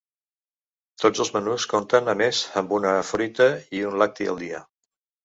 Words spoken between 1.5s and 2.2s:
compten a